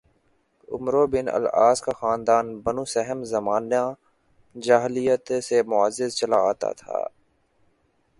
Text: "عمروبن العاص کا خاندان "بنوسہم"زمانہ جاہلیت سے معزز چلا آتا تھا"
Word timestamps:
"عمروبن 0.67 1.27
العاص 1.29 1.81
کا 1.85 1.91
خاندان 1.99 2.45
"بنوسہم"زمانہ 2.63 3.83
جاہلیت 4.55 5.31
سے 5.43 5.57
معزز 5.71 6.11
چلا 6.19 6.39
آتا 6.49 6.71
تھا" 6.79 6.99